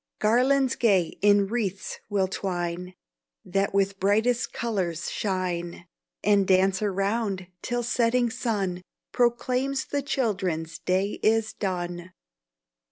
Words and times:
Garlands 0.17 0.75
gay 0.75 1.15
in 1.21 1.45
wreaths 1.45 1.99
we'll 2.09 2.27
twine, 2.27 2.95
That 3.45 3.71
with 3.71 3.99
brightest 3.99 4.51
colours 4.51 5.11
shine; 5.11 5.85
And 6.23 6.47
dance 6.47 6.81
around, 6.81 7.45
till 7.61 7.83
setting 7.83 8.31
sun 8.31 8.81
Proclaims 9.11 9.85
the 9.85 10.01
children's 10.01 10.79
day 10.79 11.19
is 11.21 11.53
done. 11.53 12.13